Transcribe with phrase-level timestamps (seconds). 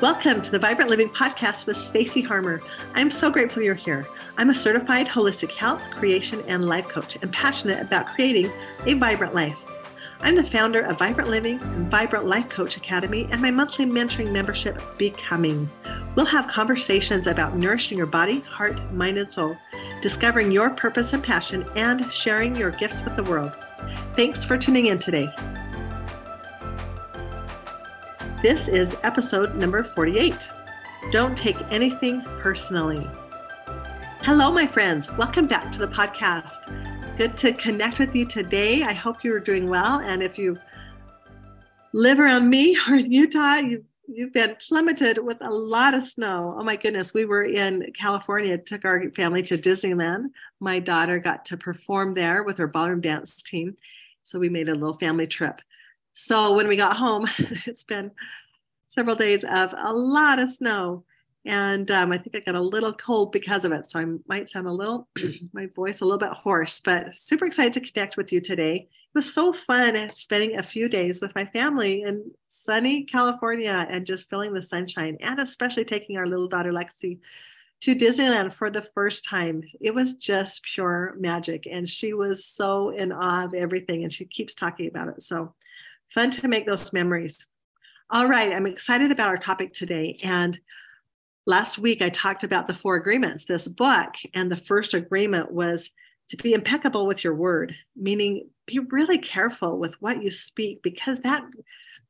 [0.00, 2.62] Welcome to the Vibrant Living Podcast with Stacy Harmer.
[2.94, 4.08] I'm so grateful you're here.
[4.38, 8.50] I'm a certified holistic health, creation, and life coach and passionate about creating
[8.86, 9.58] a vibrant life.
[10.22, 14.32] I'm the founder of Vibrant Living and Vibrant Life Coach Academy and my monthly mentoring
[14.32, 15.68] membership, Becoming.
[16.16, 19.54] We'll have conversations about nourishing your body, heart, mind, and soul,
[20.00, 23.52] discovering your purpose and passion, and sharing your gifts with the world.
[24.16, 25.28] Thanks for tuning in today.
[28.42, 30.48] This is episode number 48.
[31.10, 33.06] Don't take anything personally.
[34.22, 35.12] Hello, my friends.
[35.12, 37.18] Welcome back to the podcast.
[37.18, 38.82] Good to connect with you today.
[38.82, 40.00] I hope you're doing well.
[40.00, 40.56] And if you
[41.92, 46.56] live around me or in Utah, you you've been plummeted with a lot of snow.
[46.58, 50.30] Oh my goodness, we were in California, took our family to Disneyland.
[50.60, 53.76] My daughter got to perform there with her ballroom dance team.
[54.22, 55.60] So we made a little family trip.
[56.22, 57.26] So when we got home,
[57.66, 58.10] it's been
[58.88, 61.04] several days of a lot of snow.
[61.46, 63.90] And um, I think I got a little cold because of it.
[63.90, 65.08] So I might sound a little,
[65.54, 68.74] my voice a little bit hoarse, but super excited to connect with you today.
[68.74, 74.04] It was so fun spending a few days with my family in sunny California and
[74.04, 77.18] just feeling the sunshine, and especially taking our little daughter Lexi
[77.80, 79.62] to Disneyland for the first time.
[79.80, 81.66] It was just pure magic.
[81.68, 84.02] And she was so in awe of everything.
[84.02, 85.22] And she keeps talking about it.
[85.22, 85.54] So
[86.14, 87.46] fun to make those memories.
[88.10, 90.18] All right, I'm excited about our topic today.
[90.22, 90.58] And
[91.46, 94.14] last week I talked about the four agreements, this book.
[94.34, 95.90] And the first agreement was
[96.28, 101.20] to be impeccable with your word, meaning be really careful with what you speak because
[101.20, 101.44] that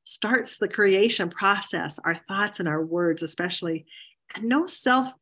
[0.05, 3.87] starts the creation process, our thoughts and our words, especially.
[4.35, 5.13] And no self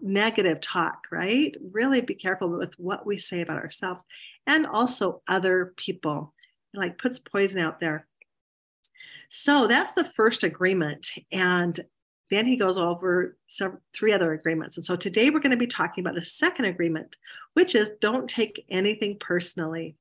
[0.00, 1.54] negative talk, right?
[1.72, 4.04] Really be careful with what we say about ourselves
[4.46, 6.32] and also other people.
[6.74, 8.06] It like puts poison out there.
[9.28, 11.12] So that's the first agreement.
[11.32, 11.78] And
[12.30, 13.36] then he goes over
[13.92, 14.76] three other agreements.
[14.76, 17.16] And so today we're going to be talking about the second agreement,
[17.54, 19.96] which is don't take anything personally.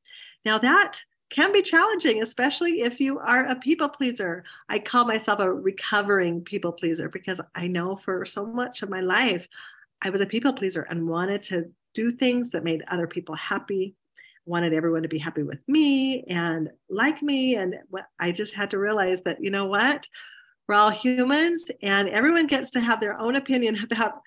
[0.46, 4.44] Now, that can be challenging, especially if you are a people pleaser.
[4.68, 9.02] I call myself a recovering people pleaser because I know for so much of my
[9.02, 9.48] life,
[10.02, 13.96] I was a people pleaser and wanted to do things that made other people happy
[14.50, 17.56] wanted everyone to be happy with me and like me.
[17.56, 17.76] And
[18.20, 20.08] I just had to realize that, you know what?
[20.68, 24.22] We're all humans and everyone gets to have their own opinion about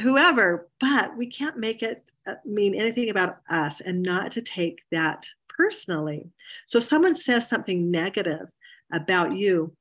[0.00, 4.82] whoever, but we can't make it uh, mean anything about us and not to take
[4.90, 6.30] that personally.
[6.66, 8.48] So if someone says something negative
[8.92, 9.72] about you,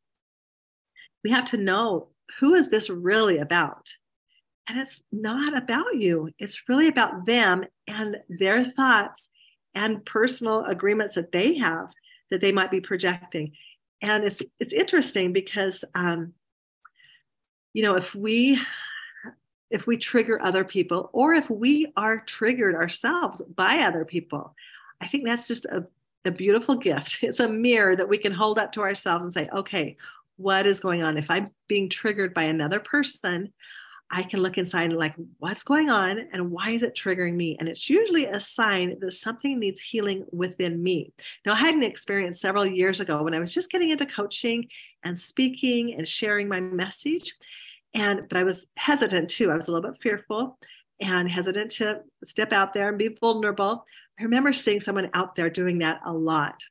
[1.24, 3.92] we have to know who is this really about?
[4.68, 9.30] And it's not about you, it's really about them and their thoughts
[9.74, 11.90] and personal agreements that they have
[12.32, 13.54] that they might be projecting.
[14.02, 16.34] And it's it's interesting because um,
[17.74, 18.60] you know if we
[19.70, 24.56] if we trigger other people or if we are triggered ourselves by other people,
[25.02, 25.86] I think that's just a,
[26.26, 27.20] a beautiful gift.
[27.24, 29.98] It's a mirror that we can hold up to ourselves and say, okay,
[30.38, 31.18] what is going on?
[31.18, 33.52] If I'm being triggered by another person,
[34.10, 37.58] I can look inside and like, what's going on and why is it triggering me?
[37.60, 41.12] And it's usually a sign that something needs healing within me.
[41.46, 44.70] Now, I had an experience several years ago when I was just getting into coaching
[45.04, 47.34] and speaking and sharing my message.
[47.94, 49.52] And, but I was hesitant too.
[49.52, 50.58] I was a little bit fearful
[51.02, 53.86] and hesitant to step out there and be vulnerable.
[54.20, 56.64] I remember seeing someone out there doing that a lot.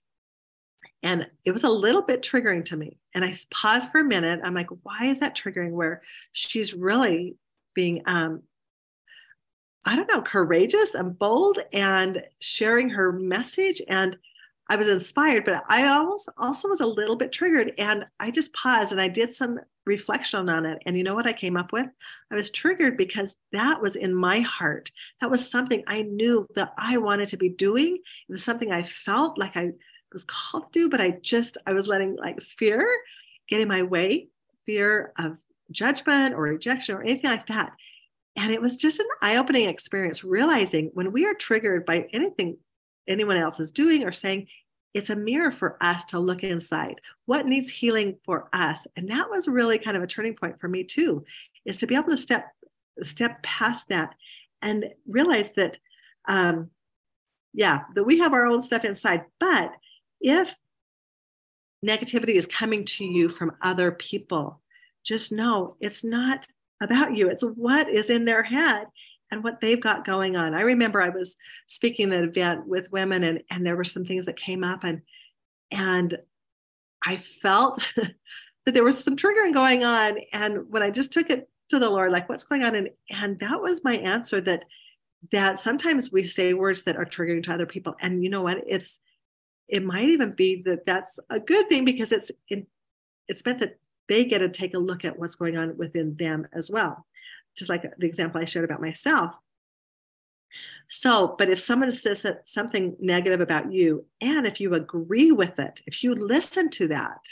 [1.02, 2.98] And it was a little bit triggering to me.
[3.16, 4.40] And I pause for a minute.
[4.44, 5.70] I'm like, why is that triggering?
[5.70, 7.36] Where she's really
[7.74, 8.42] being, um,
[9.86, 13.80] I don't know, courageous and bold and sharing her message.
[13.88, 14.18] And
[14.68, 17.72] I was inspired, but I almost also was a little bit triggered.
[17.78, 20.82] And I just paused and I did some reflection on it.
[20.84, 21.86] And you know what I came up with?
[22.30, 24.90] I was triggered because that was in my heart.
[25.22, 27.96] That was something I knew that I wanted to be doing.
[27.96, 29.70] It was something I felt like I
[30.12, 32.88] was called to do, but I just, I was letting like fear
[33.48, 34.28] get in my way,
[34.64, 35.38] fear of
[35.70, 37.72] judgment or rejection or anything like that.
[38.36, 42.58] And it was just an eye opening experience realizing when we are triggered by anything
[43.08, 44.48] anyone else is doing or saying,
[44.94, 47.00] it's a mirror for us to look inside.
[47.26, 48.86] What needs healing for us?
[48.96, 51.24] And that was really kind of a turning point for me too,
[51.64, 52.48] is to be able to step
[53.02, 54.14] step past that
[54.62, 55.76] and realize that
[56.26, 56.70] um,
[57.52, 59.72] yeah, that we have our own stuff inside, but
[60.26, 60.52] if
[61.86, 64.60] negativity is coming to you from other people,
[65.04, 66.48] just know it's not
[66.82, 67.30] about you.
[67.30, 68.88] It's what is in their head
[69.30, 70.52] and what they've got going on.
[70.52, 71.36] I remember I was
[71.68, 74.82] speaking at an event with women and, and there were some things that came up
[74.82, 75.02] and
[75.70, 76.18] and
[77.04, 80.18] I felt that there was some triggering going on.
[80.32, 82.74] And when I just took it to the Lord, like, what's going on?
[82.74, 84.64] And, and that was my answer that
[85.32, 87.96] that sometimes we say words that are triggering to other people.
[88.00, 88.58] And you know what?
[88.66, 89.00] It's
[89.68, 92.66] it might even be that that's a good thing because it's in,
[93.28, 93.78] it's meant that
[94.08, 97.06] they get to take a look at what's going on within them as well.
[97.56, 99.34] Just like the example I shared about myself.
[100.88, 105.82] So, but if someone says something negative about you, and if you agree with it,
[105.86, 107.26] if you listen to that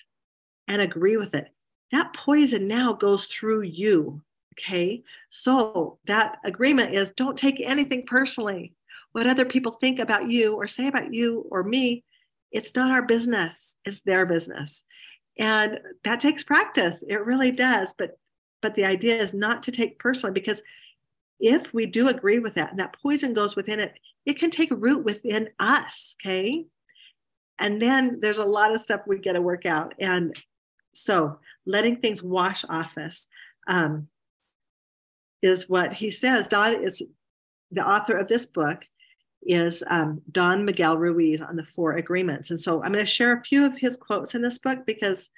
[0.66, 1.50] and agree with it,
[1.92, 4.22] that poison now goes through you.
[4.54, 5.02] Okay.
[5.30, 8.74] So that agreement is don't take anything personally.
[9.12, 12.04] What other people think about you or say about you or me,
[12.54, 14.84] it's not our business, it's their business.
[15.38, 17.02] And that takes practice.
[17.06, 17.94] It really does.
[17.98, 18.16] But
[18.62, 20.62] but the idea is not to take personally because
[21.38, 23.92] if we do agree with that and that poison goes within it,
[24.24, 26.16] it can take root within us.
[26.22, 26.64] Okay.
[27.58, 29.92] And then there's a lot of stuff we get to work out.
[29.98, 30.34] And
[30.94, 33.26] so letting things wash off us
[33.66, 34.08] um,
[35.42, 36.48] is what he says.
[36.48, 37.02] Don is
[37.70, 38.84] the author of this book
[39.46, 42.50] is um, Don Miguel Ruiz on the four agreements.
[42.50, 45.30] And so I'm going to share a few of his quotes in this book because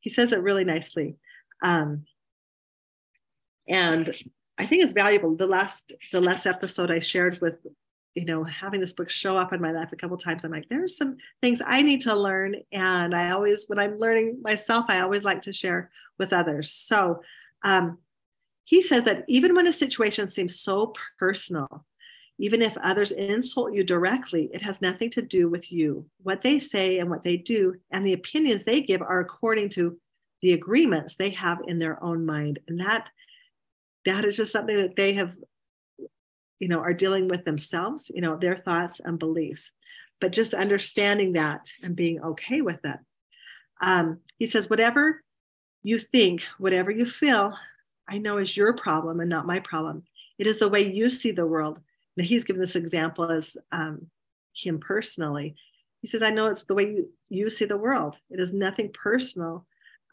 [0.00, 1.16] he says it really nicely.
[1.62, 2.04] Um,
[3.68, 4.14] and
[4.58, 5.34] I think it's valuable.
[5.36, 7.58] The last the last episode I shared with,
[8.14, 10.68] you know, having this book show up in my life a couple times, I'm like,
[10.68, 12.56] there's some things I need to learn.
[12.72, 16.70] And I always, when I'm learning myself, I always like to share with others.
[16.70, 17.22] So
[17.64, 17.98] um,
[18.64, 21.84] he says that even when a situation seems so personal,
[22.38, 26.06] even if others insult you directly, it has nothing to do with you.
[26.22, 29.98] What they say and what they do and the opinions they give are according to
[30.42, 32.58] the agreements they have in their own mind.
[32.68, 33.10] And that
[34.04, 35.34] that is just something that they have,
[36.58, 39.70] you know, are dealing with themselves, you know, their thoughts and beliefs.
[40.20, 42.98] But just understanding that and being okay with it.
[43.80, 45.22] Um, he says, whatever
[45.82, 47.54] you think, whatever you feel,
[48.08, 50.02] I know is your problem and not my problem.
[50.38, 51.78] It is the way you see the world
[52.16, 54.06] he's given this example as um,
[54.54, 55.56] him personally.
[56.00, 58.16] He says, I know it's the way you, you see the world.
[58.30, 59.66] It is nothing personal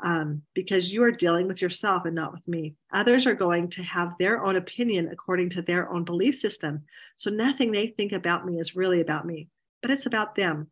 [0.04, 2.76] um, because you are dealing with yourself and not with me.
[2.92, 6.84] Others are going to have their own opinion according to their own belief system.
[7.18, 9.50] So nothing they think about me is really about me,
[9.82, 10.68] but it's about them.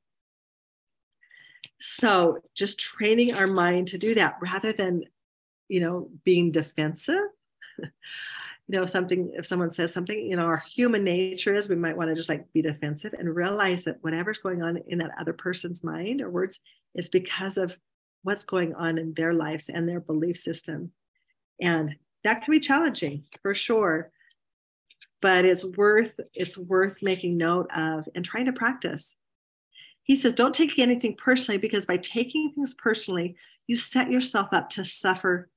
[1.82, 5.04] So just training our mind to do that rather than,
[5.68, 7.24] you know, being defensive.
[8.70, 11.98] you know something if someone says something you know our human nature is we might
[11.98, 15.34] want to just like be defensive and realize that whatever's going on in that other
[15.34, 16.60] person's mind or words
[16.94, 17.76] is because of
[18.24, 20.92] what's going on in their lives and their belief system.
[21.62, 24.12] And that can be challenging for sure.
[25.22, 29.16] But it's worth it's worth making note of and trying to practice.
[30.04, 33.36] He says don't take anything personally because by taking things personally
[33.68, 35.50] you set yourself up to suffer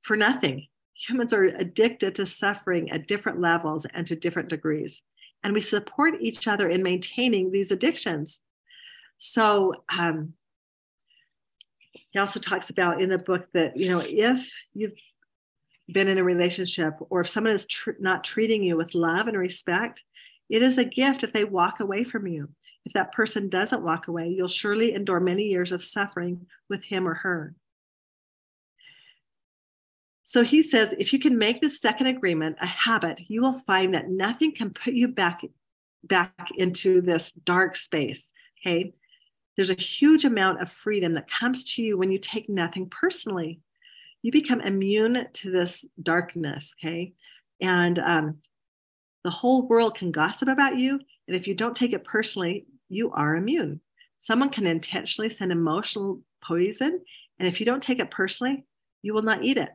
[0.00, 0.66] for nothing
[0.96, 5.02] humans are addicted to suffering at different levels and to different degrees.
[5.44, 8.40] And we support each other in maintaining these addictions.
[9.18, 10.34] So um,
[12.10, 14.94] he also talks about in the book that, you know, if you've
[15.92, 19.36] been in a relationship or if someone is tr- not treating you with love and
[19.36, 20.02] respect,
[20.48, 22.48] it is a gift if they walk away from you.
[22.84, 27.06] If that person doesn't walk away, you'll surely endure many years of suffering with him
[27.06, 27.54] or her.
[30.28, 33.94] So he says if you can make this second agreement a habit, you will find
[33.94, 35.42] that nothing can put you back
[36.02, 38.32] back into this dark space.
[38.60, 38.92] Okay.
[39.54, 43.60] There's a huge amount of freedom that comes to you when you take nothing personally.
[44.22, 46.74] You become immune to this darkness.
[46.80, 47.12] Okay.
[47.60, 48.38] And um,
[49.22, 50.98] the whole world can gossip about you.
[51.28, 53.80] And if you don't take it personally, you are immune.
[54.18, 57.00] Someone can intentionally send emotional poison.
[57.38, 58.64] And if you don't take it personally,
[59.02, 59.70] you will not eat it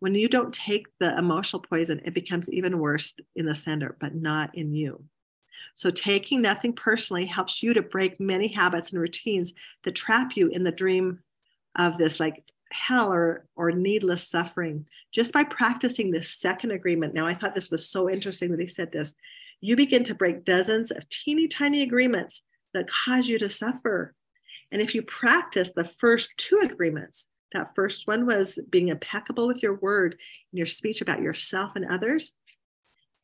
[0.00, 4.14] when you don't take the emotional poison, it becomes even worse in the sender, but
[4.14, 5.04] not in you.
[5.74, 9.52] So, taking nothing personally helps you to break many habits and routines
[9.84, 11.20] that trap you in the dream
[11.76, 12.42] of this like
[12.72, 14.86] hell or, or needless suffering.
[15.12, 17.14] Just by practicing this second agreement.
[17.14, 19.14] Now, I thought this was so interesting that he said this.
[19.60, 22.42] You begin to break dozens of teeny tiny agreements
[22.72, 24.14] that cause you to suffer.
[24.72, 29.62] And if you practice the first two agreements, that first one was being impeccable with
[29.62, 32.34] your word and your speech about yourself and others.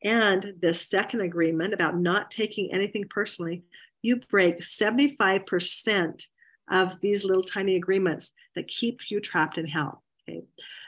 [0.03, 3.63] And the second agreement about not taking anything personally,
[4.01, 6.25] you break 75%
[6.69, 10.03] of these little tiny agreements that keep you trapped in hell.
[10.29, 10.43] Okay.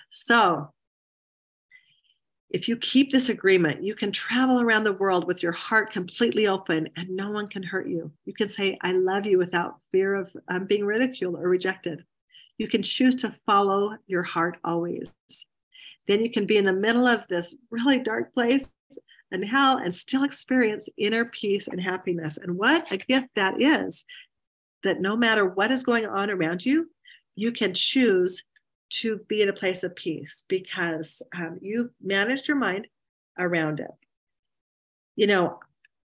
[0.10, 0.72] So
[2.50, 6.48] if you keep this agreement, you can travel around the world with your heart completely
[6.48, 8.12] open and no one can hurt you.
[8.26, 12.04] You can say, I love you without fear of um, being ridiculed or rejected.
[12.60, 15.12] You can choose to follow your heart always.
[16.08, 18.68] Then you can be in the middle of this really dark place
[19.32, 22.38] and hell and still experience inner peace and happiness.
[22.38, 24.06] And what a gift that is
[24.84, 26.90] that no matter what is going on around you,
[27.36, 28.44] you can choose
[28.90, 32.88] to be in a place of peace because um, you managed your mind
[33.38, 33.92] around it.
[35.16, 35.60] You know,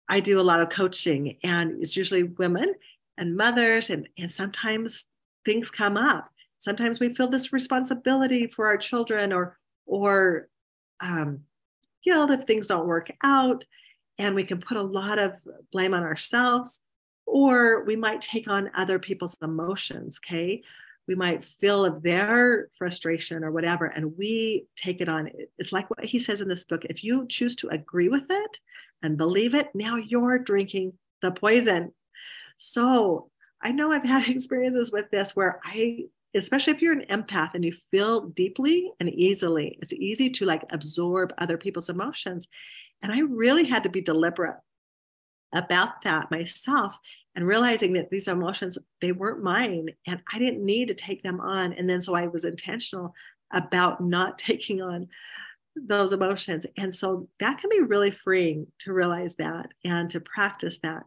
[0.10, 2.76] I do a lot of coaching, and it's usually women
[3.18, 5.06] and mothers, and, and sometimes
[5.46, 6.30] things come up.
[6.64, 10.48] Sometimes we feel this responsibility for our children or or
[11.02, 11.42] um,
[12.06, 13.66] guilt if things don't work out.
[14.18, 15.34] And we can put a lot of
[15.74, 16.80] blame on ourselves,
[17.26, 20.22] or we might take on other people's emotions.
[20.26, 20.64] Okay.
[21.06, 25.30] We might feel of their frustration or whatever, and we take it on.
[25.58, 28.60] It's like what he says in this book if you choose to agree with it
[29.02, 31.92] and believe it, now you're drinking the poison.
[32.58, 37.54] So I know I've had experiences with this where I especially if you're an empath
[37.54, 42.48] and you feel deeply and easily, it's easy to like absorb other people's emotions.
[43.02, 44.58] And I really had to be deliberate
[45.54, 46.98] about that myself
[47.36, 51.40] and realizing that these emotions they weren't mine and I didn't need to take them
[51.40, 53.14] on and then so I was intentional
[53.52, 55.08] about not taking on
[55.76, 60.80] those emotions and so that can be really freeing to realize that and to practice
[60.80, 61.04] that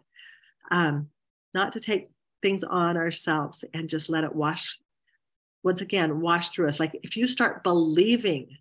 [0.71, 1.09] um,
[1.55, 2.11] not to take
[2.43, 4.79] things on ourselves and just let it wash
[5.67, 6.79] once again wash through us.
[6.79, 8.57] Like if you start believing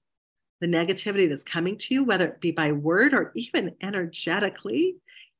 [0.60, 4.96] the negativity that's coming to you, whether it be by word or even energetically,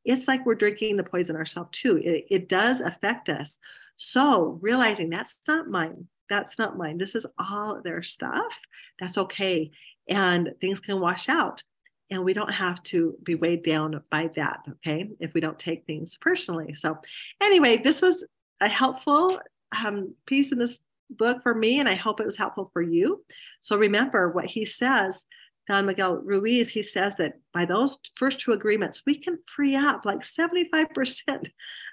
[0.06, 1.98] it's like we're drinking the poison ourselves too.
[1.98, 3.58] It, it does affect us.
[3.98, 7.00] So realizing that's not mine, that's not mine.
[7.00, 8.56] This is all their stuff.
[9.00, 9.72] That's okay.
[10.08, 11.64] And things can wash out.
[12.12, 15.10] And we don't have to be weighed down by that, okay?
[15.20, 16.76] If we don't take things personally.
[16.76, 17.00] So,
[17.42, 18.24] anyway, this was
[18.62, 19.40] a helpful
[19.84, 23.24] um, piece in this book for me, and I hope it was helpful for you.
[23.62, 25.24] So remember what he says,
[25.68, 30.06] Don Miguel Ruiz, he says that by those first two agreements, we can free up
[30.06, 31.50] like 75%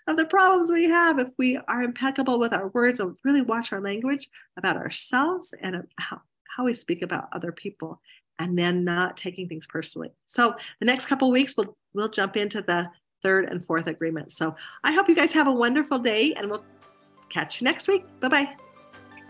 [0.06, 3.72] of the problems we have if we are impeccable with our words and really watch
[3.72, 4.28] our language
[4.58, 6.20] about ourselves and how,
[6.54, 8.00] how we speak about other people
[8.38, 10.10] and then not taking things personally.
[10.26, 12.88] So the next couple weeks we'll we'll jump into the
[13.22, 14.32] third and fourth agreement.
[14.32, 16.64] So I hope you guys have a wonderful day and we'll
[17.28, 18.04] catch you next week.
[18.20, 18.71] Bye-bye.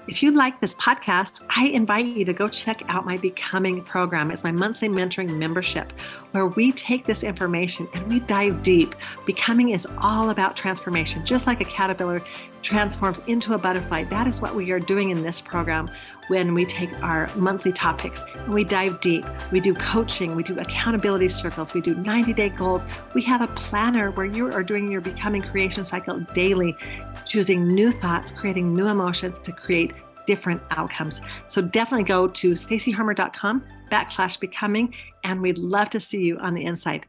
[0.08, 4.32] If you like this podcast, I invite you to go check out my Becoming program.
[4.32, 5.92] It's my monthly mentoring membership
[6.32, 8.96] where we take this information and we dive deep.
[9.26, 12.20] Becoming is all about transformation, just like a caterpillar
[12.62, 14.04] transforms into a butterfly.
[14.04, 15.90] That is what we are doing in this program
[16.28, 19.24] when we take our monthly topics and we dive deep.
[19.50, 22.86] We do coaching, we do accountability circles, we do 90 day goals.
[23.14, 26.76] We have a planner where you are doing your becoming creation cycle daily,
[27.24, 29.92] choosing new thoughts, creating new emotions to create
[30.26, 31.20] different outcomes.
[31.48, 36.64] So definitely go to stacyharmer.com backslash becoming, and we'd love to see you on the
[36.64, 37.06] inside.